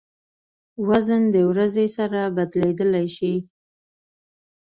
[0.87, 3.33] وزن د ورځې سره بدلېدای شي.